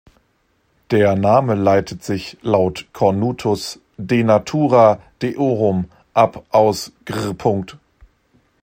Der 0.89 1.15
Name 1.15 1.53
leitet 1.53 2.03
sich 2.03 2.39
laut 2.41 2.87
Cornutus, 2.91 3.79
"de 3.97 4.23
natura 4.23 4.99
deorum", 5.21 5.91
ab 6.15 6.43
aus 6.49 6.91
gr. 7.05 7.35